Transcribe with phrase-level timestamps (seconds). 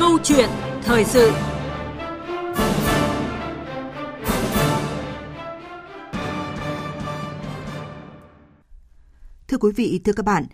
[0.00, 0.48] Câu chuyện
[0.82, 1.32] thời sự
[9.48, 10.44] Thưa quý vị, thưa các bạn,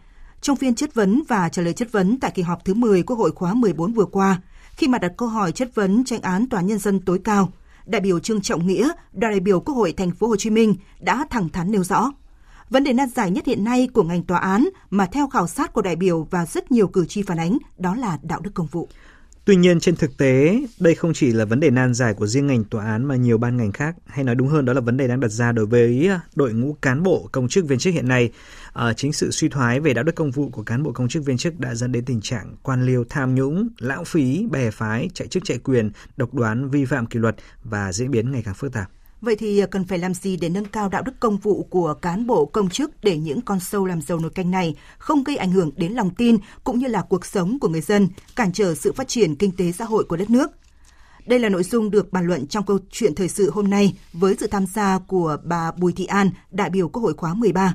[0.41, 3.17] trong phiên chất vấn và trả lời chất vấn tại kỳ họp thứ 10 Quốc
[3.17, 4.41] hội khóa 14 vừa qua,
[4.71, 7.53] khi mà đặt câu hỏi chất vấn tranh án tòa nhân dân tối cao,
[7.87, 10.75] đại biểu Trương Trọng Nghĩa, đoàn đại biểu Quốc hội thành phố Hồ Chí Minh
[11.01, 12.13] đã thẳng thắn nêu rõ
[12.71, 15.73] vấn đề nan giải nhất hiện nay của ngành tòa án mà theo khảo sát
[15.73, 18.67] của đại biểu và rất nhiều cử tri phản ánh đó là đạo đức công
[18.67, 18.89] vụ.
[19.47, 22.47] Tuy nhiên trên thực tế, đây không chỉ là vấn đề nan giải của riêng
[22.47, 24.97] ngành tòa án mà nhiều ban ngành khác, hay nói đúng hơn đó là vấn
[24.97, 27.95] đề đang đặt ra đối với à, đội ngũ cán bộ công chức viên chức
[27.95, 28.33] hiện nay.
[28.73, 31.25] À, chính sự suy thoái về đạo đức công vụ của cán bộ công chức
[31.25, 35.09] viên chức đã dẫn đến tình trạng quan liêu tham nhũng, lãng phí, bè phái,
[35.15, 38.55] chạy chức chạy quyền, độc đoán, vi phạm kỷ luật và diễn biến ngày càng
[38.55, 38.91] phức tạp.
[39.21, 42.27] Vậy thì cần phải làm gì để nâng cao đạo đức công vụ của cán
[42.27, 45.53] bộ công chức để những con sâu làm dầu nồi canh này không gây ảnh
[45.53, 48.93] hưởng đến lòng tin cũng như là cuộc sống của người dân, cản trở sự
[48.93, 50.51] phát triển kinh tế xã hội của đất nước?
[51.27, 54.37] Đây là nội dung được bàn luận trong câu chuyện thời sự hôm nay với
[54.41, 57.75] sự tham gia của bà Bùi Thị An, đại biểu Quốc hội khóa 13.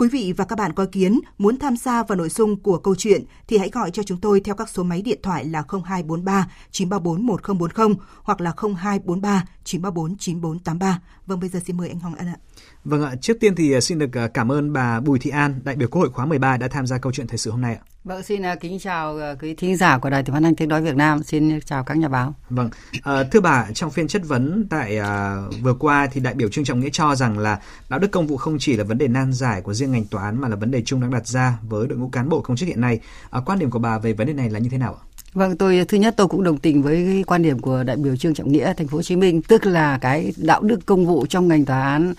[0.00, 2.94] Quý vị và các bạn có kiến muốn tham gia vào nội dung của câu
[2.94, 6.50] chuyện thì hãy gọi cho chúng tôi theo các số máy điện thoại là 0243
[6.70, 11.00] 934 1040 hoặc là 0243 934 9483.
[11.26, 12.36] Vâng, bây giờ xin mời anh Hoàng Ân ạ.
[12.84, 15.60] Vâng ạ, trước tiên thì à, xin được à, cảm ơn bà Bùi Thị An,
[15.64, 17.74] đại biểu Quốc hội khóa 13 đã tham gia câu chuyện thời sự hôm nay
[17.74, 17.80] ạ.
[18.04, 20.82] Vâng, xin à, kính chào quý thính giả của Đài Tiếng Phát thanh Tiếng nói
[20.82, 22.34] Việt Nam, xin chào các nhà báo.
[22.50, 22.70] Vâng,
[23.02, 26.64] à, thưa bà, trong phiên chất vấn tại à, vừa qua thì đại biểu Trương
[26.64, 29.32] Trọng Nghĩa cho rằng là đạo đức công vụ không chỉ là vấn đề nan
[29.32, 31.86] giải của riêng ngành tòa án mà là vấn đề chung đang đặt ra với
[31.86, 33.00] đội ngũ cán bộ công chức hiện nay.
[33.30, 35.02] À, quan điểm của bà về vấn đề này là như thế nào ạ?
[35.34, 38.16] Vâng, tôi thứ nhất tôi cũng đồng tình với cái quan điểm của đại biểu
[38.16, 41.26] Trương Trọng Nghĩa thành phố Hồ Chí Minh, tức là cái đạo đức công vụ
[41.26, 42.14] trong ngành tòa án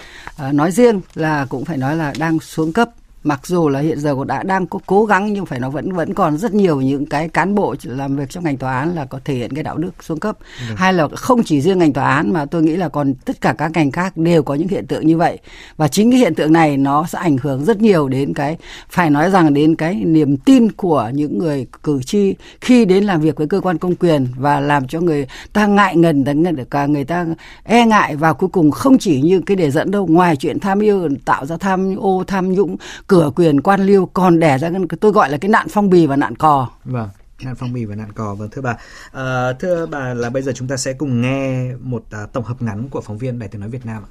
[0.47, 2.89] uh, nói riêng là cũng phải nói là đang xuống cấp
[3.23, 5.93] mặc dù là hiện giờ cũng đã đang có cố gắng nhưng phải nó vẫn
[5.93, 9.05] vẫn còn rất nhiều những cái cán bộ làm việc trong ngành tòa án là
[9.05, 10.37] có thể hiện cái đạo đức xuống cấp
[10.69, 10.75] ừ.
[10.77, 13.53] hay là không chỉ riêng ngành tòa án mà tôi nghĩ là còn tất cả
[13.57, 15.37] các ngành khác đều có những hiện tượng như vậy
[15.77, 18.57] và chính cái hiện tượng này nó sẽ ảnh hưởng rất nhiều đến cái
[18.89, 23.21] phải nói rằng đến cái niềm tin của những người cử tri khi đến làm
[23.21, 26.23] việc với cơ quan công quyền và làm cho người ta ngại ngần
[26.69, 27.25] cả người ta
[27.63, 30.79] e ngại và cuối cùng không chỉ như cái đề dẫn đâu ngoài chuyện tham
[30.79, 32.77] yêu tạo ra tham ô tham nhũng
[33.11, 34.69] cửa quyền quan liêu còn đẻ ra
[35.01, 36.67] tôi gọi là cái nạn phong bì và nạn cò.
[36.85, 37.09] Vâng
[37.43, 38.35] nạn phong bì và nạn cò.
[38.35, 38.77] Vâng thưa bà.
[39.11, 42.61] À, thưa bà là bây giờ chúng ta sẽ cùng nghe một à, tổng hợp
[42.61, 44.03] ngắn của phóng viên đài tiếng nói Việt Nam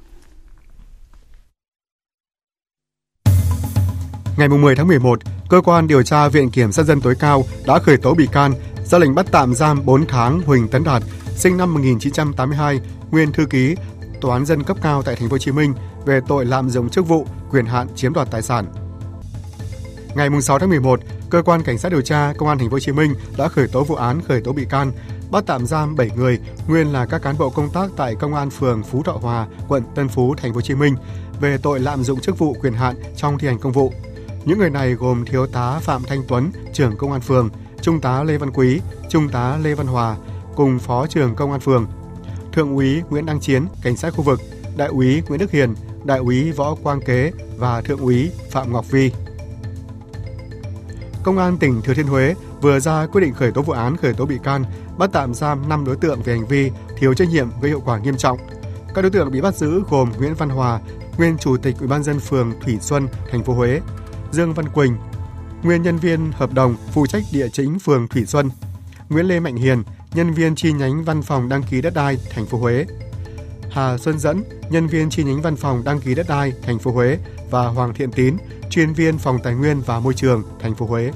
[4.37, 7.78] Ngày 10 tháng 11, cơ quan điều tra Viện kiểm sát dân tối cao đã
[7.78, 8.53] khởi tố bị can,
[8.84, 11.03] ra lệnh bắt tạm giam 4 tháng Huỳnh Tấn Đạt,
[11.34, 13.77] sinh năm 1982, nguyên thư ký
[14.21, 15.75] Tòa án dân cấp cao tại thành phố Hồ Chí Minh
[16.06, 18.90] về tội lạm dụng chức vụ, quyền hạn chiếm đoạt tài sản.
[20.15, 21.00] Ngày 6 tháng 11,
[21.31, 23.69] cơ quan cảnh sát điều tra công an thành phố Hồ Chí Minh đã khởi
[23.69, 24.93] tố vụ án khởi tố bị can,
[25.31, 26.38] bắt tạm giam 7 người
[26.69, 29.82] nguyên là các cán bộ công tác tại công an phường Phú Thọ Hòa, quận
[29.94, 30.97] Tân Phú, thành phố Hồ Chí Minh
[31.41, 33.93] về tội lạm dụng chức vụ quyền hạn trong thi hành công vụ.
[34.44, 37.50] Những người này gồm thiếu tá Phạm Thanh Tuấn, trưởng công an phường,
[37.82, 40.16] trung tá Lê Văn Quý, trung tá Lê Văn Hòa
[40.56, 41.87] cùng phó trưởng công an phường,
[42.53, 44.41] thượng úy Nguyễn Đăng Chiến, cảnh sát khu vực,
[44.77, 48.91] đại úy Nguyễn Đức Hiền, đại úy Võ Quang Kế và thượng úy Phạm Ngọc
[48.91, 49.10] Vi.
[51.22, 54.14] Công an tỉnh Thừa Thiên Huế vừa ra quyết định khởi tố vụ án khởi
[54.14, 54.64] tố bị can,
[54.98, 57.98] bắt tạm giam 5 đối tượng về hành vi thiếu trách nhiệm gây hậu quả
[57.98, 58.38] nghiêm trọng.
[58.94, 60.80] Các đối tượng bị bắt giữ gồm Nguyễn Văn Hòa,
[61.19, 63.80] nguyên chủ tịch Ủy ban dân phường Thủy Xuân, thành phố Huế,
[64.30, 64.97] Dương Văn Quỳnh,
[65.62, 68.50] nguyên nhân viên hợp đồng phụ trách địa chính phường Thủy Xuân,
[69.09, 69.82] Nguyễn Lê Mạnh Hiền,
[70.14, 72.86] nhân viên chi nhánh văn phòng đăng ký đất đai thành phố Huế,
[73.70, 76.92] Hà Xuân Dẫn, nhân viên chi nhánh văn phòng đăng ký đất đai thành phố
[76.92, 77.19] Huế
[77.50, 78.36] và Hoàng Thiện Tín,
[78.70, 81.12] chuyên viên phòng tài nguyên và môi trường thành phố Huế.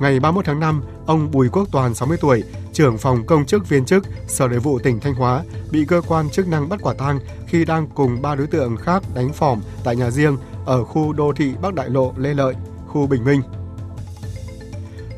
[0.00, 3.84] Ngày 31 tháng 5, ông Bùi Quốc Toàn 60 tuổi, trưởng phòng công chức viên
[3.84, 7.20] chức Sở Nội vụ tỉnh Thanh Hóa bị cơ quan chức năng bắt quả tang
[7.46, 10.36] khi đang cùng ba đối tượng khác đánh phỏm tại nhà riêng
[10.66, 12.54] ở khu đô thị Bắc Đại Lộ Lê Lợi,
[12.86, 13.42] khu Bình Minh.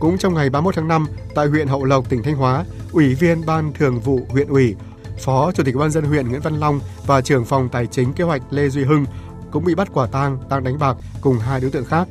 [0.00, 3.46] Cũng trong ngày 31 tháng 5, tại huyện Hậu Lộc, tỉnh Thanh Hóa, Ủy viên
[3.46, 4.76] Ban Thường vụ huyện ủy,
[5.20, 8.24] Phó Chủ tịch Ban dân huyện Nguyễn Văn Long và trưởng phòng Tài chính Kế
[8.24, 9.04] hoạch Lê Duy Hưng
[9.50, 12.08] cũng bị bắt quả tang đang đánh bạc cùng hai đối tượng khác.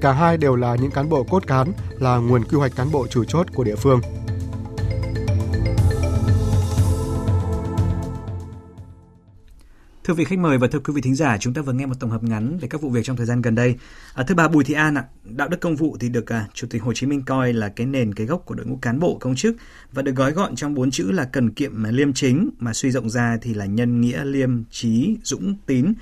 [0.00, 3.06] Cả hai đều là những cán bộ cốt cán, là nguồn quy hoạch cán bộ
[3.06, 4.00] chủ chốt của địa phương.
[10.08, 11.94] Thưa vị khách mời và thưa quý vị thính giả, chúng ta vừa nghe một
[12.00, 13.76] tổng hợp ngắn về các vụ việc trong thời gian gần đây.
[14.14, 16.66] À, thưa bà Bùi Thị An ạ, đạo đức công vụ thì được à, Chủ
[16.70, 19.18] tịch Hồ Chí Minh coi là cái nền cái gốc của đội ngũ cán bộ
[19.20, 19.56] công chức
[19.92, 22.90] và được gói gọn trong bốn chữ là cần kiệm mà liêm chính mà suy
[22.90, 25.92] rộng ra thì là nhân nghĩa liêm trí dũng tín.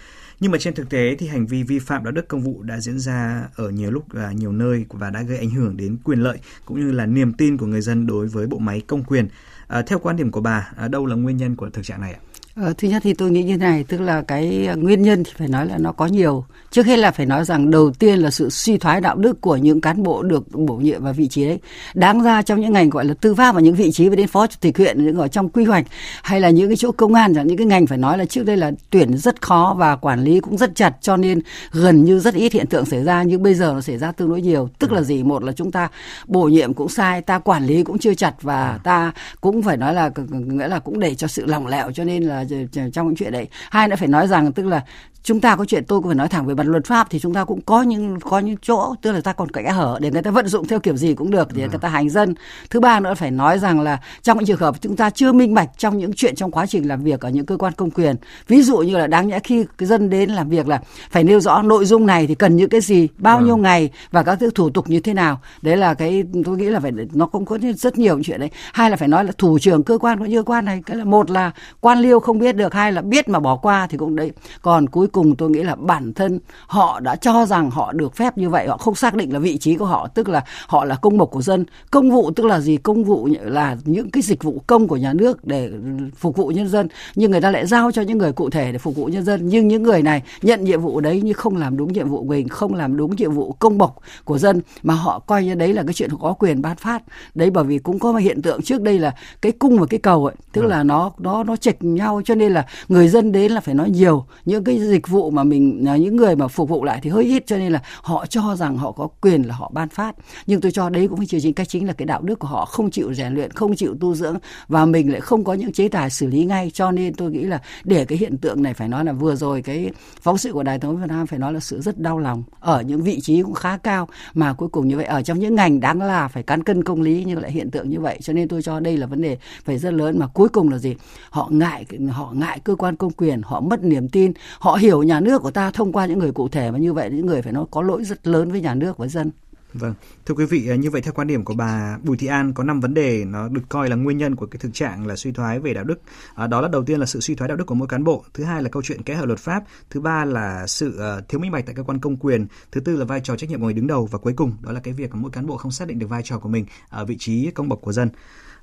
[0.41, 2.81] Nhưng mà trên thực tế thì hành vi vi phạm đạo đức công vụ đã
[2.81, 6.19] diễn ra ở nhiều lúc và nhiều nơi và đã gây ảnh hưởng đến quyền
[6.19, 9.29] lợi cũng như là niềm tin của người dân đối với bộ máy công quyền.
[9.69, 12.13] À, theo quan điểm của bà, à, đâu là nguyên nhân của thực trạng này
[12.13, 12.21] ạ?
[12.61, 15.49] Ờ, thứ nhất thì tôi nghĩ như này, tức là cái nguyên nhân thì phải
[15.49, 16.45] nói là nó có nhiều.
[16.71, 19.57] Trước hết là phải nói rằng đầu tiên là sự suy thoái đạo đức của
[19.57, 21.59] những cán bộ được bổ nhiệm vào vị trí đấy.
[21.95, 24.29] Đáng ra trong những ngành gọi là tư pháp và những vị trí về đến
[24.29, 25.87] phó chủ tịch huyện những ở trong quy hoạch
[26.23, 28.57] hay là những cái chỗ công an những cái ngành phải nói là trước đây
[28.57, 31.41] là tuyển rất khó và quản lý cũng rất chặt cho nên
[31.73, 34.29] gần như rất ít hiện tượng xảy ra nhưng bây giờ nó xảy ra tương
[34.29, 34.69] đối nhiều.
[34.79, 35.23] Tức là gì?
[35.23, 35.89] Một là chúng ta
[36.27, 39.95] bổ nhiệm cũng sai, ta quản lý cũng chưa chặt và ta cũng phải nói
[39.95, 42.46] là nghĩa là cũng để cho sự lỏng lẻo cho nên là
[42.93, 43.49] trong những chuyện đấy.
[43.71, 44.85] Hai nữa phải nói rằng tức là
[45.27, 47.35] chúng ta có chuyện tôi cũng phải nói thẳng về mặt luật pháp thì chúng
[47.35, 50.23] ta cũng có những có những chỗ tức là ta còn kẽ hở để người
[50.23, 51.69] ta vận dụng theo kiểu gì cũng được để ừ.
[51.69, 52.35] người ta hành dân
[52.71, 55.55] thứ ba nữa phải nói rằng là trong những trường hợp chúng ta chưa minh
[55.55, 58.17] bạch trong những chuyện trong quá trình làm việc ở những cơ quan công quyền
[58.49, 60.81] ví dụ như là đáng nhẽ khi cái dân đến làm việc là
[61.11, 63.61] phải nêu rõ nội dung này thì cần những cái gì bao nhiêu ừ.
[63.61, 66.81] ngày và các thứ thủ tục như thế nào đấy là cái tôi nghĩ là
[66.81, 69.83] phải nó cũng có rất nhiều chuyện đấy hai là phải nói là thủ trưởng
[69.83, 71.51] cơ quan cũng như cơ quan này cái là một là
[71.81, 74.33] quan liêu không biết được hai là biết mà bỏ qua thì cũng đấy
[74.63, 78.39] còn cuối cùng tôi nghĩ là bản thân họ đã cho rằng họ được phép
[78.39, 80.95] như vậy họ không xác định là vị trí của họ tức là họ là
[80.95, 81.65] công mộc của dân.
[81.91, 82.77] Công vụ tức là gì?
[82.77, 85.71] Công vụ là những cái dịch vụ công của nhà nước để
[86.17, 86.89] phục vụ nhân dân.
[87.15, 89.49] Nhưng người ta lại giao cho những người cụ thể để phục vụ nhân dân.
[89.49, 92.49] Nhưng những người này nhận nhiệm vụ đấy nhưng không làm đúng nhiệm vụ mình
[92.49, 94.61] không làm đúng nhiệm vụ công bộc của dân.
[94.83, 97.03] Mà họ coi như đấy là cái chuyện có quyền ban phát.
[97.35, 100.01] Đấy bởi vì cũng có một hiện tượng trước đây là cái cung và cái
[100.01, 100.69] cầu ấy tức ừ.
[100.69, 102.23] là nó nó nó chệch nhau.
[102.25, 104.25] Cho nên là người dân đến là phải nói nhiều.
[104.45, 107.25] Những cái dịch vụ mà mình à, những người mà phục vụ lại thì hơi
[107.25, 110.15] ít, cho nên là họ cho rằng họ có quyền là họ ban phát.
[110.47, 112.65] Nhưng tôi cho đấy cũng phải chính cách chính là cái đạo đức của họ,
[112.65, 114.37] không chịu rèn luyện, không chịu tu dưỡng
[114.69, 116.71] và mình lại không có những chế tài xử lý ngay.
[116.71, 119.63] Cho nên tôi nghĩ là để cái hiện tượng này phải nói là vừa rồi
[119.63, 119.91] cái
[120.23, 122.83] phóng sự của đài tiếng Việt Nam phải nói là sự rất đau lòng ở
[122.83, 125.81] những vị trí cũng khá cao mà cuối cùng như vậy, ở trong những ngành
[125.81, 128.19] đáng là phải cán cân công lý nhưng lại hiện tượng như vậy.
[128.23, 130.79] Cho nên tôi cho đây là vấn đề phải rất lớn mà cuối cùng là
[130.79, 130.95] gì?
[131.31, 135.21] Họ ngại họ ngại cơ quan công quyền, họ mất niềm tin, họ hiểu nhà
[135.21, 137.53] nước của ta thông qua những người cụ thể và như vậy những người phải
[137.53, 139.31] nói có lỗi rất lớn với nhà nước và dân.
[139.73, 139.95] Vâng,
[140.27, 142.65] thưa quý vị, à, như vậy theo quan điểm của bà Bùi Thị An có
[142.65, 145.33] 5 vấn đề nó được coi là nguyên nhân của cái thực trạng là suy
[145.33, 146.01] thoái về đạo đức.
[146.35, 148.25] À, đó là đầu tiên là sự suy thoái đạo đức của mỗi cán bộ,
[148.35, 151.41] thứ hai là câu chuyện kẽ hở luật pháp, thứ ba là sự uh, thiếu
[151.41, 153.65] minh bạch tại cơ quan công quyền, thứ tư là vai trò trách nhiệm của
[153.65, 155.89] người đứng đầu và cuối cùng đó là cái việc mỗi cán bộ không xác
[155.89, 158.09] định được vai trò của mình ở vị trí công bộc của dân.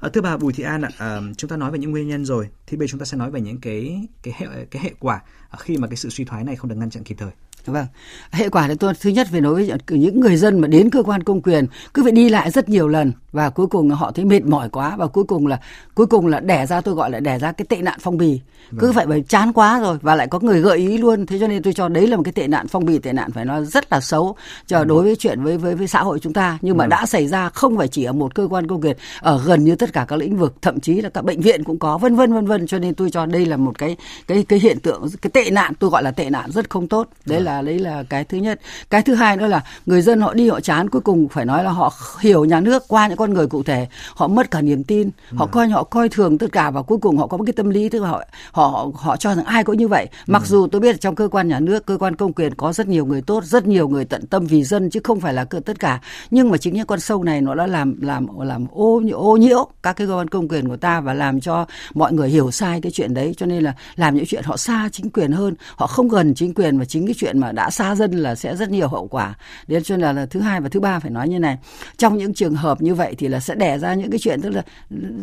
[0.04, 2.26] À, thưa bà Bùi Thị An ạ, à, chúng ta nói về những nguyên nhân
[2.26, 4.92] rồi, thì bây giờ chúng ta sẽ nói về những cái cái hệ cái hệ
[5.00, 7.32] quả ờ, khi mà cái sự suy thoái này không được ngăn chặn kịp thời.
[7.66, 7.86] Vâng.
[8.32, 11.04] Hệ quả thì tôi thứ nhất về nói với những người dân mà đến cơ
[11.04, 14.26] quan công quyền cứ phải đi lại rất nhiều lần và cuối cùng họ thấy
[14.26, 15.60] mệt mỏi quá và cuối cùng là
[15.96, 18.40] cuối cùng là đẻ ra tôi gọi là đẻ ra cái tệ nạn phong bì.
[18.72, 18.80] Vâng.
[18.80, 21.26] Cứ phải phải chán quá rồi và lại có người gợi ý luôn.
[21.26, 23.32] Thế cho nên tôi cho đấy là một cái tệ nạn phong bì, tệ nạn
[23.32, 24.36] phải nói rất là xấu
[24.68, 24.88] cho vâng.
[24.88, 26.90] đối với chuyện với với với xã hội chúng ta nhưng mà vâng.
[26.90, 29.76] đã xảy ra không phải chỉ ở một cơ quan công quyền ở gần như
[29.76, 32.34] tất cả các lĩnh vực, thậm chí là các bệnh viện cũng có vân vân
[32.34, 35.32] vân vân cho nên tôi cho đây là một cái cái cái hiện tượng cái
[35.32, 37.10] tệ nạn tôi gọi là tệ nạn rất không tốt.
[37.26, 37.46] Đấy vâng.
[37.56, 38.60] Là đấy là cái thứ nhất.
[38.90, 41.64] Cái thứ hai nữa là người dân họ đi họ chán cuối cùng phải nói
[41.64, 43.88] là họ hiểu nhà nước qua những con người cụ thể.
[44.16, 47.18] Họ mất cả niềm tin họ coi họ coi thường tất cả và cuối cùng
[47.18, 49.78] họ có một cái tâm lý tức là họ họ họ cho rằng ai cũng
[49.78, 50.08] như vậy.
[50.28, 50.48] Mặc ừ.
[50.48, 53.06] dù tôi biết trong cơ quan nhà nước cơ quan công quyền có rất nhiều
[53.06, 56.02] người tốt rất nhiều người tận tâm vì dân chứ không phải là tất cả.
[56.32, 59.68] Nhưng mà chính những con sâu này nó đã làm làm làm ô ô nhiễu
[59.84, 62.82] các cái cơ quan công quyền của ta và làm cho mọi người hiểu sai
[62.82, 63.34] cái chuyện đấy.
[63.38, 66.54] Cho nên là làm những chuyện họ xa chính quyền hơn họ không gần chính
[66.54, 69.34] quyền và chính cái chuyện mà đã xa dân là sẽ rất nhiều hậu quả.
[69.68, 71.58] Nên cho nên là, là thứ hai và thứ ba phải nói như này.
[71.98, 74.50] Trong những trường hợp như vậy thì là sẽ đẻ ra những cái chuyện tức
[74.50, 74.64] là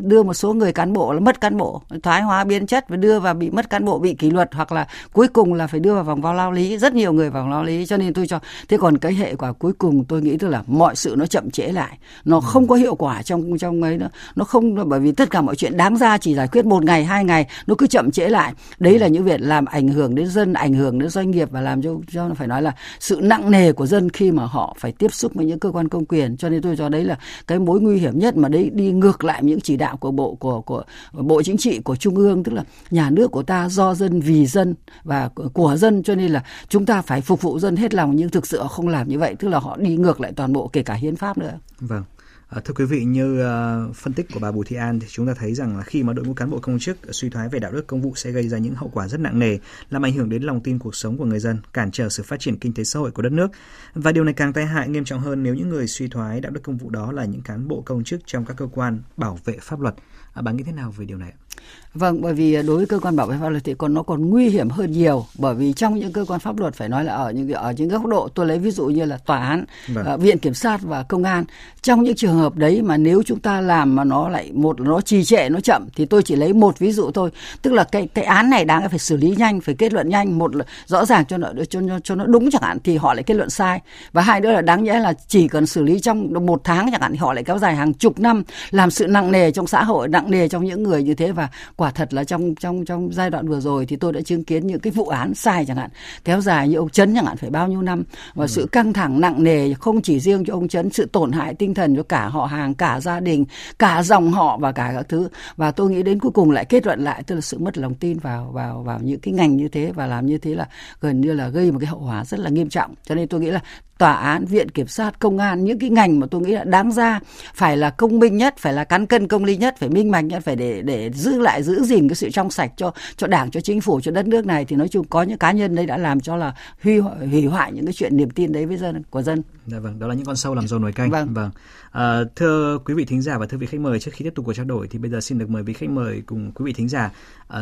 [0.02, 2.96] đưa một số người cán bộ là mất cán bộ thoái hóa biến chất và
[2.96, 5.80] đưa vào bị mất cán bộ bị kỷ luật hoặc là cuối cùng là phải
[5.80, 6.78] đưa vào vòng vào lao lý.
[6.78, 9.52] Rất nhiều người vào lao lý cho nên tôi cho thế còn cái hệ quả
[9.52, 11.98] cuối cùng tôi nghĩ tức là mọi sự nó chậm trễ lại.
[12.24, 12.40] Nó ừ.
[12.46, 14.10] không có hiệu quả trong trong ấy nữa.
[14.36, 17.04] Nó không bởi vì tất cả mọi chuyện đáng ra chỉ giải quyết một ngày
[17.04, 18.54] hai ngày nó cứ chậm trễ lại.
[18.78, 21.60] Đấy là những việc làm ảnh hưởng đến dân ảnh hưởng đến doanh nghiệp và
[21.60, 24.92] làm cho cho phải nói là sự nặng nề của dân khi mà họ phải
[24.92, 27.58] tiếp xúc với những cơ quan công quyền cho nên tôi cho đấy là cái
[27.58, 30.60] mối nguy hiểm nhất mà đấy đi ngược lại những chỉ đạo của bộ, của
[30.60, 34.20] của bộ chính trị, của trung ương, tức là nhà nước của ta do dân
[34.20, 34.74] vì dân
[35.04, 38.28] và của dân cho nên là chúng ta phải phục vụ dân hết lòng, nhưng
[38.28, 40.70] thực sự họ không làm như vậy, tức là họ đi ngược lại toàn bộ,
[40.72, 41.58] kể cả hiến pháp nữa.
[41.80, 42.02] Vâng.
[42.50, 45.26] À, thưa quý vị, như uh, phân tích của bà Bùi Thị An thì chúng
[45.26, 47.58] ta thấy rằng là khi mà đội ngũ cán bộ công chức suy thoái về
[47.58, 49.58] đạo đức công vụ sẽ gây ra những hậu quả rất nặng nề,
[49.90, 52.40] làm ảnh hưởng đến lòng tin cuộc sống của người dân, cản trở sự phát
[52.40, 53.50] triển kinh tế xã hội của đất nước.
[53.94, 56.52] Và điều này càng tai hại nghiêm trọng hơn nếu những người suy thoái đạo
[56.52, 59.38] đức công vụ đó là những cán bộ công chức trong các cơ quan bảo
[59.44, 59.94] vệ pháp luật.
[60.32, 61.32] À, bà nghĩ thế nào về điều này?
[61.32, 61.49] ạ
[61.94, 64.30] Vâng, bởi vì đối với cơ quan bảo vệ pháp luật thì còn nó còn
[64.30, 67.14] nguy hiểm hơn nhiều bởi vì trong những cơ quan pháp luật phải nói là
[67.14, 70.06] ở những ở những góc độ tôi lấy ví dụ như là tòa án, vâng.
[70.14, 71.44] uh, viện kiểm sát và công an.
[71.82, 75.00] Trong những trường hợp đấy mà nếu chúng ta làm mà nó lại một nó
[75.00, 77.30] trì trệ nó chậm thì tôi chỉ lấy một ví dụ thôi,
[77.62, 80.38] tức là cái cái án này đáng phải xử lý nhanh, phải kết luận nhanh,
[80.38, 83.14] một là rõ ràng cho nó cho cho, cho nó đúng chẳng hạn thì họ
[83.14, 83.80] lại kết luận sai
[84.12, 87.00] và hai nữa là đáng nhẽ là chỉ cần xử lý trong một tháng chẳng
[87.00, 89.84] hạn thì họ lại kéo dài hàng chục năm làm sự nặng nề trong xã
[89.84, 93.12] hội, nặng nề trong những người như thế và quả thật là trong trong trong
[93.12, 95.76] giai đoạn vừa rồi thì tôi đã chứng kiến những cái vụ án sai chẳng
[95.76, 95.90] hạn
[96.24, 98.04] kéo dài như ông Trấn chẳng hạn phải bao nhiêu năm.
[98.34, 98.48] Và ừ.
[98.48, 101.74] sự căng thẳng nặng nề không chỉ riêng cho ông Trấn sự tổn hại tinh
[101.74, 103.44] thần cho cả họ hàng cả gia đình
[103.78, 105.28] cả dòng họ và cả các thứ.
[105.56, 107.94] Và tôi nghĩ đến cuối cùng lại kết luận lại tức là sự mất lòng
[107.94, 110.68] tin vào vào vào những cái ngành như thế và làm như thế là
[111.00, 112.94] gần như là gây một cái hậu quả rất là nghiêm trọng.
[113.04, 113.60] Cho nên tôi nghĩ là
[114.00, 116.92] tòa án, viện kiểm sát, công an những cái ngành mà tôi nghĩ là đáng
[116.92, 117.20] ra
[117.54, 120.24] phải là công minh nhất, phải là cán cân công lý nhất, phải minh bạch
[120.24, 123.50] nhất, phải để để giữ lại giữ gìn cái sự trong sạch cho cho đảng,
[123.50, 125.86] cho chính phủ, cho đất nước này thì nói chung có những cá nhân đấy
[125.86, 126.98] đã làm cho là hủy
[127.30, 129.42] hủy hoại những cái chuyện niềm tin đấy với dân của dân.
[129.66, 131.10] Dạ vâng, đó là những con sâu làm dầu nổi canh.
[131.10, 131.34] Vâng.
[131.34, 131.50] vâng.
[131.90, 134.46] À, thưa quý vị thính giả và thưa vị khách mời trước khi tiếp tục
[134.46, 136.72] cuộc trao đổi thì bây giờ xin được mời vị khách mời cùng quý vị
[136.72, 137.10] thính giả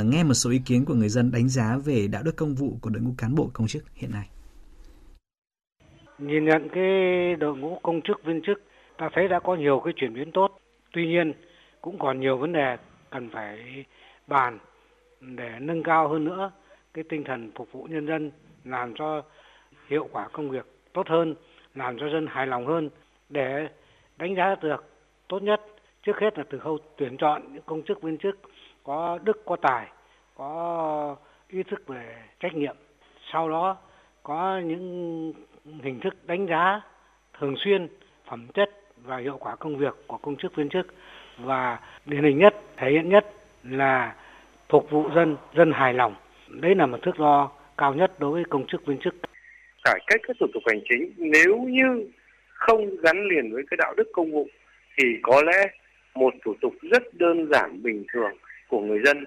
[0.00, 2.54] uh, nghe một số ý kiến của người dân đánh giá về đạo đức công
[2.54, 4.28] vụ của đội ngũ cán bộ công chức hiện nay
[6.18, 8.62] nhìn nhận cái đội ngũ công chức, viên chức,
[8.96, 10.58] ta thấy đã có nhiều cái chuyển biến tốt.
[10.92, 11.32] Tuy nhiên,
[11.80, 12.76] cũng còn nhiều vấn đề
[13.10, 13.84] cần phải
[14.26, 14.58] bàn
[15.20, 16.50] để nâng cao hơn nữa
[16.94, 18.30] cái tinh thần phục vụ nhân dân,
[18.64, 19.22] làm cho
[19.88, 21.34] hiệu quả công việc tốt hơn,
[21.74, 22.90] làm cho dân hài lòng hơn.
[23.28, 23.68] Để
[24.16, 24.84] đánh giá được
[25.28, 25.60] tốt nhất,
[26.02, 28.40] trước hết là từ khâu tuyển chọn những công chức, viên chức
[28.84, 29.88] có đức, có tài,
[30.34, 31.16] có
[31.48, 32.76] ý thức về trách nhiệm.
[33.32, 33.76] Sau đó
[34.22, 35.32] có những
[35.82, 36.80] hình thức đánh giá
[37.38, 37.88] thường xuyên,
[38.30, 38.70] phẩm chất
[39.04, 40.94] và hiệu quả công việc của công chức viên chức.
[41.38, 43.26] Và điển hình nhất, thể hiện nhất
[43.64, 44.14] là
[44.68, 46.14] phục vụ dân dân hài lòng.
[46.48, 49.14] Đấy là một thước đo cao nhất đối với công chức viên chức.
[49.84, 52.10] Cải cách các thủ tục hành chính, nếu như
[52.48, 54.48] không gắn liền với cái đạo đức công vụ,
[54.98, 55.66] thì có lẽ
[56.14, 58.32] một thủ tục rất đơn giản, bình thường
[58.68, 59.24] của người dân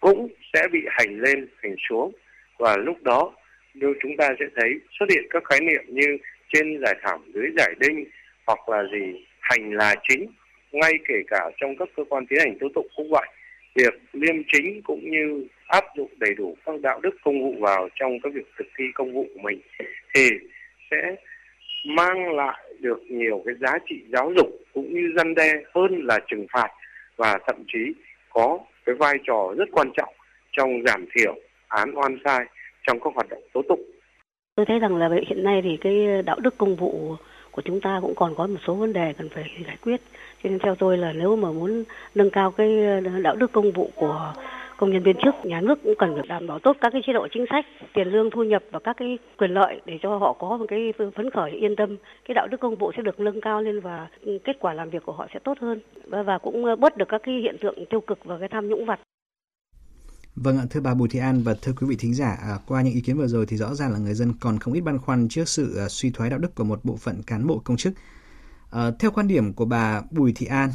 [0.00, 2.12] cũng sẽ bị hành lên, hành xuống.
[2.58, 3.32] Và lúc đó
[3.80, 6.18] nếu chúng ta sẽ thấy, xuất hiện các khái niệm như
[6.52, 8.04] trên giải thảm, dưới giải đinh,
[8.46, 10.26] hoặc là gì, hành là chính.
[10.72, 13.26] Ngay kể cả trong các cơ quan tiến hành tố tụng cũng vậy.
[13.74, 17.88] Việc liêm chính cũng như áp dụng đầy đủ các đạo đức công vụ vào
[17.94, 19.60] trong các việc thực thi công vụ của mình
[20.14, 20.30] thì
[20.90, 21.14] sẽ
[21.86, 26.18] mang lại được nhiều cái giá trị giáo dục cũng như răn đe hơn là
[26.28, 26.68] trừng phạt
[27.16, 27.92] và thậm chí
[28.30, 30.14] có cái vai trò rất quan trọng
[30.52, 31.34] trong giảm thiểu
[31.68, 32.44] án oan sai
[32.86, 33.80] trong các hoạt động tố tụng.
[34.56, 37.14] Tôi thấy rằng là hiện nay thì cái đạo đức công vụ
[37.50, 40.00] của chúng ta cũng còn có một số vấn đề cần phải giải quyết.
[40.42, 42.68] Cho nên theo tôi là nếu mà muốn nâng cao cái
[43.22, 44.32] đạo đức công vụ của
[44.76, 47.12] công nhân viên chức, nhà nước cũng cần phải đảm bảo tốt các cái chế
[47.12, 50.32] độ chính sách, tiền lương thu nhập và các cái quyền lợi để cho họ
[50.32, 51.96] có một cái phấn khởi yên tâm.
[52.24, 54.08] Cái đạo đức công vụ sẽ được nâng cao lên và
[54.44, 57.22] kết quả làm việc của họ sẽ tốt hơn và, và cũng bớt được các
[57.24, 59.00] cái hiện tượng tiêu cực và cái tham nhũng vặt.
[60.36, 62.82] Vâng ạ, thưa bà Bùi Thị An và thưa quý vị thính giả, à, qua
[62.82, 64.98] những ý kiến vừa rồi thì rõ ràng là người dân còn không ít băn
[64.98, 67.76] khoăn trước sự à, suy thoái đạo đức của một bộ phận cán bộ công
[67.76, 67.92] chức.
[68.70, 70.70] À, theo quan điểm của bà Bùi Thị An,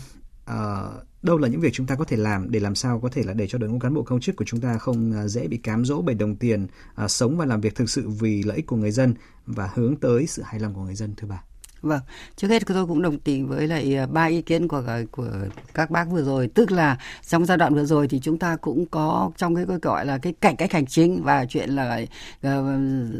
[0.46, 0.82] à,
[1.24, 3.34] đâu là những việc chúng ta có thể làm để làm sao có thể là
[3.34, 5.58] để cho đội ngũ cán bộ công chức của chúng ta không à, dễ bị
[5.58, 8.68] cám dỗ bởi đồng tiền, à, sống và làm việc thực sự vì lợi ích
[8.68, 9.14] của người dân
[9.46, 11.44] và hướng tới sự hài lòng của người dân thưa bà?
[11.82, 12.00] Vâng,
[12.36, 15.28] trước hết tôi cũng đồng tình với lại à, ba ý kiến của à, của
[15.74, 16.98] các bác vừa rồi, tức là
[17.28, 20.34] trong giai đoạn vừa rồi thì chúng ta cũng có trong cái gọi là cái
[20.42, 22.02] cải cách hành chính và chuyện là
[22.42, 22.66] à, uh,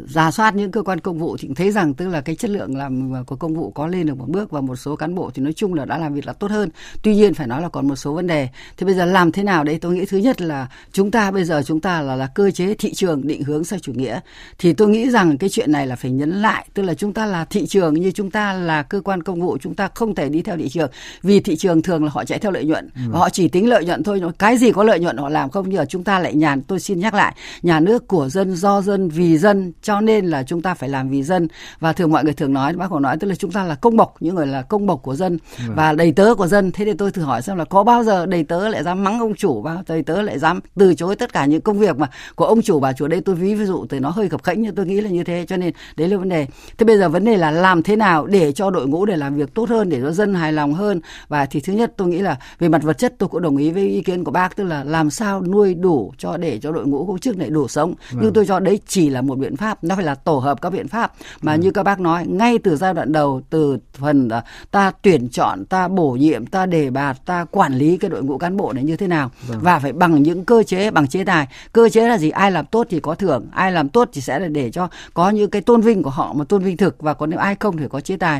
[0.08, 2.76] giả soát những cơ quan công vụ thì thấy rằng tức là cái chất lượng
[2.76, 5.42] làm của công vụ có lên được một bước và một số cán bộ thì
[5.42, 6.68] nói chung là đã làm việc là tốt hơn.
[7.02, 8.48] Tuy nhiên phải nói là còn một số vấn đề.
[8.76, 9.78] Thì bây giờ làm thế nào đấy?
[9.80, 12.74] Tôi nghĩ thứ nhất là chúng ta bây giờ chúng ta là là cơ chế
[12.74, 14.20] thị trường định hướng sang chủ nghĩa.
[14.58, 17.26] Thì tôi nghĩ rằng cái chuyện này là phải nhấn lại, tức là chúng ta
[17.26, 20.28] là thị trường như chúng ta là cơ quan công vụ chúng ta không thể
[20.28, 20.90] đi theo thị trường
[21.22, 23.02] vì thị trường thường là họ chạy theo lợi nhuận ừ.
[23.10, 25.68] và họ chỉ tính lợi nhuận thôi cái gì có lợi nhuận họ làm không
[25.68, 28.82] như là chúng ta lại nhàn tôi xin nhắc lại nhà nước của dân do
[28.82, 31.48] dân vì dân cho nên là chúng ta phải làm vì dân
[31.80, 33.96] và thường mọi người thường nói bác hồ nói tức là chúng ta là công
[33.96, 35.72] bộc những người là công bộc của dân ừ.
[35.76, 38.26] và đầy tớ của dân thế thì tôi thử hỏi xem là có bao giờ
[38.26, 41.32] đầy tớ lại dám mắng ông chủ và đầy tớ lại dám từ chối tất
[41.32, 43.86] cả những công việc mà của ông chủ bà chủ đây tôi ví ví dụ
[43.88, 46.16] từ nó hơi khập khẽnh nhưng tôi nghĩ là như thế cho nên đấy là
[46.16, 46.46] vấn đề
[46.78, 49.16] thế bây giờ vấn đề là làm thế nào để để cho đội ngũ để
[49.16, 51.00] làm việc tốt hơn để cho dân hài lòng hơn.
[51.28, 53.70] Và thì thứ nhất tôi nghĩ là về mặt vật chất tôi cũng đồng ý
[53.70, 56.86] với ý kiến của bác tức là làm sao nuôi đủ cho để cho đội
[56.86, 57.94] ngũ công chức này đủ sống.
[58.10, 58.20] Vâng.
[58.22, 60.70] nhưng tôi cho đấy chỉ là một biện pháp nó phải là tổ hợp các
[60.70, 61.12] biện pháp.
[61.42, 61.60] Mà vâng.
[61.60, 65.64] như các bác nói ngay từ giai đoạn đầu từ phần à, ta tuyển chọn
[65.64, 68.84] ta bổ nhiệm ta đề bạt ta quản lý cái đội ngũ cán bộ này
[68.84, 69.30] như thế nào.
[69.48, 69.58] Vâng.
[69.62, 71.46] và phải bằng những cơ chế bằng chế tài.
[71.72, 72.30] Cơ chế là gì?
[72.30, 75.30] Ai làm tốt thì có thưởng ai làm tốt thì sẽ là để cho có
[75.30, 77.02] những cái tôn vinh của họ mà tôn vinh thực.
[77.02, 78.31] Và còn nếu ai không thì có chế tài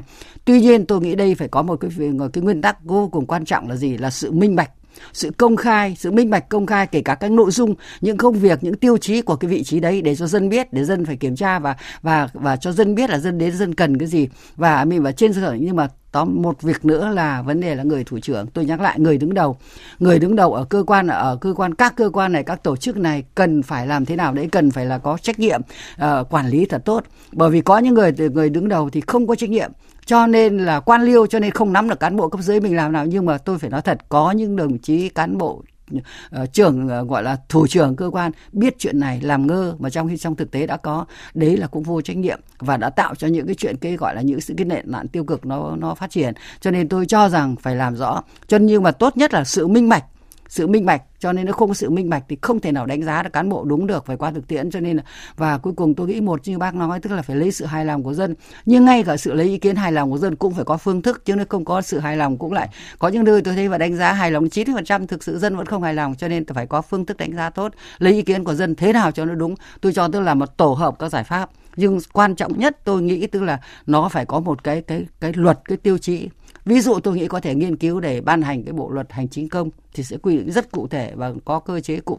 [0.44, 3.26] tuy nhiên, tôi nghĩ đây phải có một cái một cái nguyên tắc vô cùng
[3.26, 3.96] quan trọng là gì?
[3.96, 4.70] Là sự minh bạch,
[5.12, 8.34] sự công khai, sự minh bạch, công khai, kể cả các nội dung, những công
[8.34, 11.04] việc, những tiêu chí của cái vị trí đấy để cho dân biết, để dân
[11.04, 14.08] phải kiểm tra và và và cho dân biết là dân đến dân cần cái
[14.08, 14.28] gì.
[14.56, 17.74] Và mình và trên cơ sở nhưng mà tóm một việc nữa là vấn đề
[17.74, 18.46] là người thủ trưởng.
[18.46, 19.56] Tôi nhắc lại người đứng đầu.
[19.98, 22.76] Người đứng đầu ở cơ quan ở cơ quan các cơ quan này các tổ
[22.76, 24.48] chức này cần phải làm thế nào đấy?
[24.52, 25.60] Cần phải là có trách nhiệm
[26.04, 27.04] uh, quản lý thật tốt.
[27.32, 29.70] Bởi vì có những người người đứng đầu thì không có trách nhiệm.
[30.06, 32.76] Cho nên là quan liêu cho nên không nắm được cán bộ cấp dưới mình
[32.76, 33.06] làm nào.
[33.06, 35.62] Nhưng mà tôi phải nói thật có những đồng chí cán bộ
[35.98, 39.90] uh, trưởng uh, gọi là thủ trưởng cơ quan biết chuyện này làm ngơ mà
[39.90, 42.90] trong khi trong thực tế đã có đấy là cũng vô trách nhiệm và đã
[42.90, 45.46] tạo cho những cái chuyện cái gọi là những sự cái nệ nạn tiêu cực
[45.46, 46.34] nó nó phát triển.
[46.60, 48.22] Cho nên tôi cho rằng phải làm rõ.
[48.46, 50.04] Cho nhưng mà tốt nhất là sự minh bạch
[50.52, 51.02] sự minh bạch.
[51.18, 53.32] Cho nên nó không có sự minh bạch thì không thể nào đánh giá được
[53.32, 54.70] cán bộ đúng được phải qua thực tiễn.
[54.70, 55.02] Cho nên là,
[55.36, 57.84] và cuối cùng tôi nghĩ một như bác nói, tức là phải lấy sự hài
[57.84, 58.34] lòng của dân.
[58.66, 61.02] Nhưng ngay cả sự lấy ý kiến hài lòng của dân cũng phải có phương
[61.02, 62.68] thức, chứ nếu không có sự hài lòng cũng lại
[62.98, 65.66] có những nơi tôi thấy và đánh giá hài lòng 90% thực sự dân vẫn
[65.66, 66.14] không hài lòng.
[66.14, 68.92] Cho nên phải có phương thức đánh giá tốt, lấy ý kiến của dân thế
[68.92, 69.54] nào cho nó đúng.
[69.80, 71.50] Tôi cho tức là một tổ hợp các giải pháp.
[71.76, 75.32] Nhưng quan trọng nhất tôi nghĩ tức là nó phải có một cái cái cái
[75.34, 76.28] luật, cái tiêu chí
[76.64, 79.28] ví dụ tôi nghĩ có thể nghiên cứu để ban hành cái bộ luật hành
[79.28, 82.18] chính công thì sẽ quy định rất cụ thể và có cơ chế cụ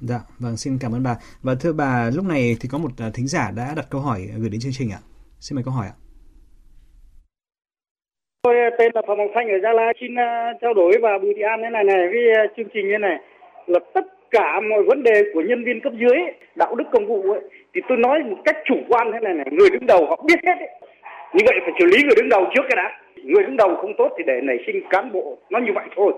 [0.00, 1.14] Dạ, vâng, xin cảm ơn bà.
[1.42, 4.20] Và thưa bà, lúc này thì có một à, thính giả đã đặt câu hỏi
[4.40, 5.00] gửi đến chương trình ạ.
[5.40, 5.96] Xin mời câu hỏi ạ.
[8.42, 11.32] Tôi tên là Phạm Ngọc Thanh ở Gia Lai, xin uh, trao đổi và Bùi
[11.36, 13.16] Thị An thế này này với uh, chương trình như này
[13.66, 16.18] là tất cả mọi vấn đề của nhân viên cấp dưới
[16.54, 17.40] đạo đức công vụ ấy,
[17.74, 20.38] thì tôi nói một cách chủ quan thế này này người đứng đầu họ biết
[20.46, 20.72] hết ấy
[21.34, 22.98] như vậy phải xử lý người đứng đầu trước cái đã.
[23.24, 26.12] Người đứng đầu không tốt thì để nảy sinh cán bộ, nó như vậy thôi.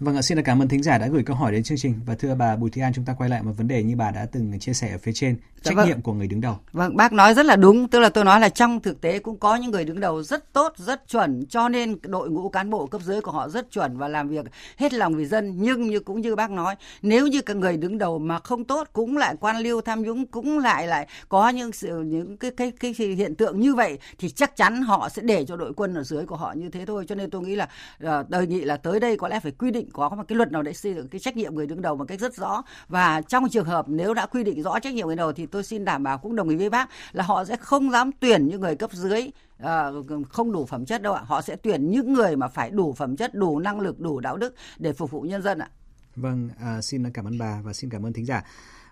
[0.00, 1.94] Vâng ạ, xin cảm ơn thính giả đã gửi câu hỏi đến chương trình.
[2.06, 4.10] Và thưa bà Bùi Thị An chúng ta quay lại một vấn đề như bà
[4.10, 5.88] đã từng chia sẻ ở phía trên, dạ trách vâng.
[5.88, 6.58] nhiệm của người đứng đầu.
[6.72, 9.38] Vâng, bác nói rất là đúng, tức là tôi nói là trong thực tế cũng
[9.38, 12.86] có những người đứng đầu rất tốt, rất chuẩn, cho nên đội ngũ cán bộ
[12.86, 16.00] cấp dưới của họ rất chuẩn và làm việc hết lòng vì dân, nhưng như
[16.00, 19.34] cũng như bác nói, nếu như các người đứng đầu mà không tốt cũng lại
[19.40, 23.08] quan liêu tham nhũng cũng lại lại có những sự những cái cái cái, cái
[23.08, 26.26] hiện tượng như vậy thì chắc chắn họ sẽ để cho đội quân ở dưới
[26.26, 27.68] của họ như thế thôi, cho nên tôi nghĩ là
[28.04, 30.52] uh, đề nghị là tới đây có lẽ phải quy định có một cái luật
[30.52, 32.62] nào để xây dựng cái trách nhiệm người đứng đầu một cách rất rõ.
[32.88, 35.64] Và trong trường hợp nếu đã quy định rõ trách nhiệm người đầu thì tôi
[35.64, 38.60] xin đảm bảo cũng đồng ý với bác là họ sẽ không dám tuyển những
[38.60, 39.30] người cấp dưới
[39.62, 39.90] À,
[40.28, 41.22] không đủ phẩm chất đâu ạ.
[41.26, 44.36] Họ sẽ tuyển những người mà phải đủ phẩm chất đủ năng lực đủ đạo
[44.36, 45.68] đức để phục vụ nhân dân ạ.
[46.16, 48.42] Vâng à, xin cảm ơn bà và xin cảm ơn thính giả.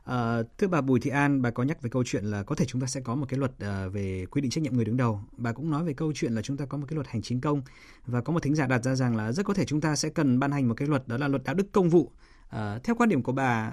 [0.08, 2.64] À, thưa bà Bùi Thị An, bà có nhắc về câu chuyện là có thể
[2.64, 4.96] chúng ta sẽ có một cái luật uh, về quy định trách nhiệm người đứng
[4.96, 5.20] đầu.
[5.36, 7.40] Bà cũng nói về câu chuyện là chúng ta có một cái luật hành chính
[7.40, 7.62] công
[8.06, 10.08] và có một thính giả đặt ra rằng là rất có thể chúng ta sẽ
[10.08, 12.00] cần ban hành một cái luật đó là luật đạo đức công vụ.
[12.00, 13.72] Uh, theo quan điểm của bà,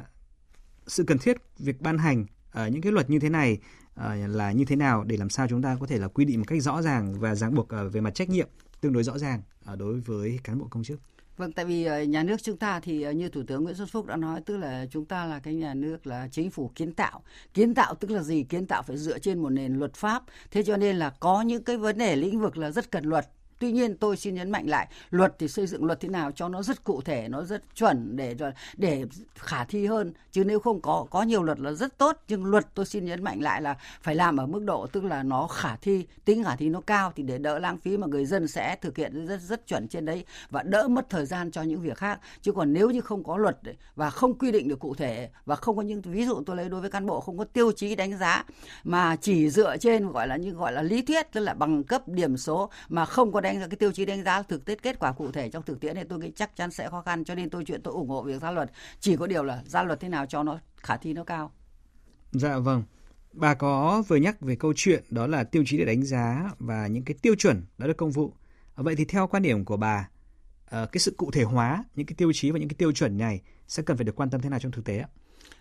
[0.88, 3.58] sự cần thiết việc ban hành uh, những cái luật như thế này
[4.00, 6.40] uh, là như thế nào để làm sao chúng ta có thể là quy định
[6.40, 8.48] một cách rõ ràng và ràng buộc uh, về mặt trách nhiệm
[8.82, 9.42] tương đối rõ ràng
[9.74, 11.00] uh, đối với cán bộ công chức?
[11.38, 13.88] Vâng, tại vì ờ, nhà nước chúng ta thì ờ, như Thủ tướng Nguyễn Xuân
[13.88, 16.94] Phúc đã nói, tức là chúng ta là cái nhà nước là chính phủ kiến
[16.94, 17.24] tạo.
[17.54, 18.44] Kiến tạo tức là gì?
[18.44, 20.24] Kiến tạo phải dựa trên một nền luật pháp.
[20.52, 23.28] Thế cho nên là có những cái vấn đề lĩnh vực là rất cần luật
[23.66, 26.50] Tuy nhiên tôi xin nhấn mạnh lại luật thì xây dựng luật thế nào cho
[26.50, 28.36] nó rất cụ thể, nó rất chuẩn để
[28.78, 32.46] để khả thi hơn chứ nếu không có có nhiều luật là rất tốt nhưng
[32.46, 35.48] luật tôi xin nhấn mạnh lại là phải làm ở mức độ tức là nó
[35.48, 38.48] khả thi, tính khả thi nó cao thì để đỡ lãng phí mà người dân
[38.48, 41.82] sẽ thực hiện rất rất chuẩn trên đấy và đỡ mất thời gian cho những
[41.82, 42.20] việc khác.
[42.42, 43.58] Chứ còn nếu như không có luật
[43.96, 46.70] và không quy định được cụ thể và không có những ví dụ tôi lấy
[46.70, 48.44] đối với cán bộ không có tiêu chí đánh giá
[48.84, 52.08] mà chỉ dựa trên gọi là như gọi là lý thuyết tức là bằng cấp
[52.08, 55.00] điểm số mà không có đánh giá, cái tiêu chí đánh giá thực tế kết
[55.00, 57.36] quả cụ thể trong thực tiễn thì tôi nghĩ chắc chắn sẽ khó khăn, cho
[57.36, 58.72] nên tôi chuyện tôi ủng hộ việc ra luật.
[59.00, 61.52] Chỉ có điều là ra luật thế nào cho nó, khả thi nó cao.
[62.32, 62.84] Dạ vâng.
[63.34, 66.88] Bà có vừa nhắc về câu chuyện đó là tiêu chí để đánh giá và
[66.88, 68.34] những cái tiêu chuẩn đã được công vụ.
[68.76, 70.10] Vậy thì theo quan điểm của bà
[70.66, 73.18] ờ, cái sự cụ thể hóa những cái tiêu chí và những cái tiêu chuẩn
[73.18, 75.08] này sẽ cần phải được quan tâm thế nào trong thực tế ạ?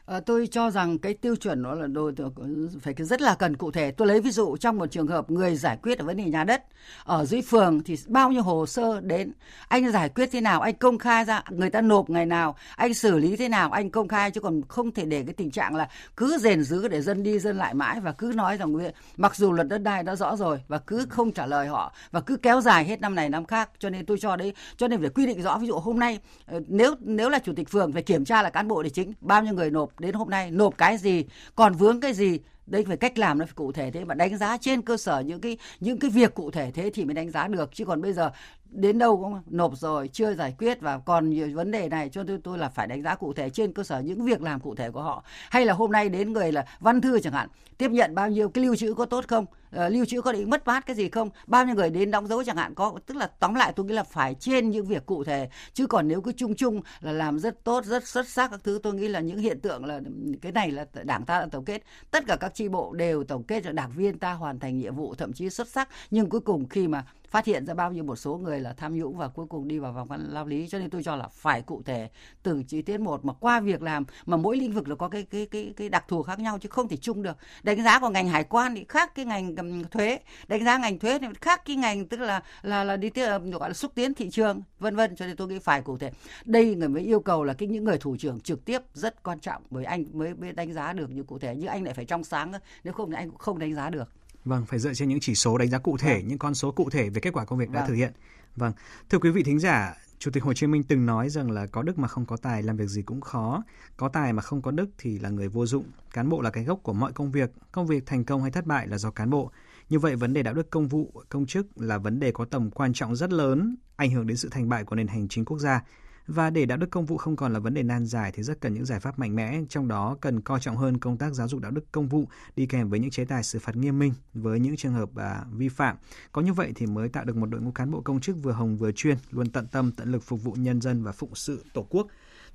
[0.07, 3.57] À, tôi cho rằng cái tiêu chuẩn đó là đồ ừ, phải rất là cần
[3.57, 3.91] cụ thể.
[3.91, 6.45] Tôi lấy ví dụ trong một trường hợp người giải quyết ở vấn đề nhà
[6.45, 6.65] đất
[7.05, 9.33] ở dưới phường thì bao nhiêu hồ sơ đến,
[9.69, 12.95] anh giải quyết thế nào, anh công khai ra, người ta nộp ngày nào, anh
[12.95, 15.77] xử lý thế nào, anh công khai chứ còn không thể để cái tình trạng
[15.77, 18.75] là cứ rền giữ để dân đi dân lại mãi và cứ nói rằng
[19.17, 22.21] mặc dù luật đất đai đã rõ rồi và cứ không trả lời họ và
[22.21, 25.01] cứ kéo dài hết năm này năm khác cho nên tôi cho đấy cho nên
[25.01, 27.93] phải quy định rõ ví dụ hôm nay ờ, nếu nếu là chủ tịch phường
[27.93, 30.51] phải kiểm tra là cán bộ để chính bao nhiêu người nộp đến hôm nay
[30.51, 33.91] nộp cái gì, còn vướng cái gì, đây phải cách làm nó phải cụ thể
[33.91, 34.05] thế.
[34.05, 37.05] Mà đánh giá trên cơ sở những cái những cái việc cụ thể thế thì
[37.05, 37.71] mới đánh giá được.
[37.75, 38.31] Chứ còn bây giờ
[38.75, 42.25] đến đâu cũng nộp rồi chưa giải quyết và còn nhiều vấn đề này cho
[42.29, 44.75] tôi tôi là phải đánh giá cụ thể trên cơ sở những việc làm cụ
[44.75, 45.25] thể của họ.
[45.51, 48.49] Hay là hôm nay đến người là văn thư chẳng hạn tiếp nhận bao nhiêu
[48.49, 49.47] cái lưu trữ có tốt không?
[49.77, 51.31] Uh, lưu trữ có bị mất mát cái gì không?
[51.47, 53.95] Bao nhiêu người đến đóng dấu chẳng hạn có tức là tóm lại tôi nghĩ
[53.95, 55.49] là phải trên những việc cụ thể.
[55.73, 58.81] Chứ còn nếu cứ chung chung là làm rất tốt rất xuất sắc các thứ
[58.83, 60.01] tôi nghĩ là những hiện tượng là
[60.43, 61.83] cái này là đảng ta đã tổng kết.
[62.11, 64.95] Tất cả các chi bộ đều tổng kết cho đảng viên ta hoàn thành nhiệm
[64.95, 65.89] vụ thậm chí xuất sắc.
[66.11, 68.97] Nhưng cuối cùng khi mà phát hiện ra bao nhiêu một số người là tham
[68.97, 70.69] nhũng và cuối cùng đi vào vòng lao lý.
[70.69, 72.11] Cho nên tôi cho là phải cụ thể
[72.43, 75.23] từ chi tiết một mà qua việc làm mà mỗi lĩnh vực là có cái
[75.23, 77.37] cái cái cái đặc thù khác nhau chứ không thể chung được.
[77.63, 80.19] Đánh giá của ngành hải quan thì khác cái ngành thuế.
[80.49, 83.71] Đánh giá ngành thuế thì khác cái ngành tức là là là đi tiếp gọi
[83.71, 85.17] là xúc tiến thị trường, vân vân.
[85.17, 86.11] Cho nên tôi nghĩ phải cụ thể.
[86.45, 89.41] Đây người mới yêu cầu là cái những người thủ trưởng trực tiếp rất quan
[89.41, 91.55] trọng bởi anh, mới mới đánh giá được như cụ thể.
[91.59, 92.53] Nhưng anh lại phải trong sáng
[92.85, 94.11] nếu không thì anh cũng không đánh giá được.
[94.45, 96.29] Vâng, phải dựa trên những chỉ số đánh giá cụ thể, vâng.
[96.29, 97.75] những con số cụ thể về kết quả công việc vâng.
[97.75, 98.13] đã thực hiện.
[98.57, 98.73] Vâng,
[99.11, 101.83] thưa quý vị thính giả, Chủ tịch Hồ Chí Minh từng nói rằng là có
[101.83, 103.65] đức mà không có tài làm việc gì cũng khó,
[103.97, 105.85] có tài mà không có đức thì là người vô dụng.
[106.13, 108.67] Cán bộ là cái gốc của mọi công việc, công việc thành công hay thất
[108.67, 109.51] bại là do cán bộ.
[109.89, 112.71] Như vậy vấn đề đạo đức công vụ, công chức là vấn đề có tầm
[112.71, 115.59] quan trọng rất lớn, ảnh hưởng đến sự thành bại của nền hành chính quốc
[115.59, 115.83] gia.
[116.27, 118.61] Và để đạo đức công vụ không còn là vấn đề nan giải thì rất
[118.61, 121.49] cần những giải pháp mạnh mẽ, trong đó cần coi trọng hơn công tác giáo
[121.49, 122.25] dục đạo đức công vụ
[122.57, 125.45] đi kèm với những chế tài xử phạt nghiêm minh với những trường hợp à,
[125.53, 125.97] vi phạm.
[126.33, 128.53] Có như vậy thì mới tạo được một đội ngũ cán bộ công chức vừa
[128.53, 131.65] hồng vừa chuyên, luôn tận tâm tận lực phục vụ nhân dân và phụng sự
[131.73, 132.07] Tổ quốc.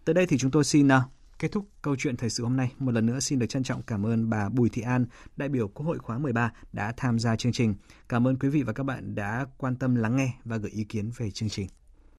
[0.06, 1.04] Tới đây thì chúng tôi xin à,
[1.40, 2.72] kết thúc câu chuyện thời sự hôm nay.
[2.80, 5.06] Một lần nữa xin được trân trọng cảm ơn bà Bùi Thị An,
[5.38, 7.76] đại biểu Quốc hội khóa 13 đã tham gia chương trình.
[8.10, 10.84] Cảm ơn quý vị và các bạn đã quan tâm lắng nghe và gửi ý
[10.84, 11.68] kiến về chương trình.